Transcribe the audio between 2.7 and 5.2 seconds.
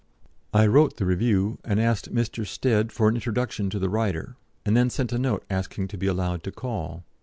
for an introduction to the writer, and then sent a